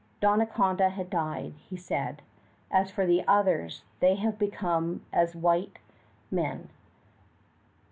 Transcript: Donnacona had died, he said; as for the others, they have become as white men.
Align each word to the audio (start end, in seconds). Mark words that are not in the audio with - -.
Donnacona 0.19 0.89
had 0.89 1.11
died, 1.11 1.53
he 1.69 1.77
said; 1.77 2.23
as 2.71 2.89
for 2.89 3.05
the 3.05 3.23
others, 3.27 3.83
they 3.99 4.15
have 4.15 4.39
become 4.39 5.05
as 5.13 5.35
white 5.35 5.77
men. 6.31 6.71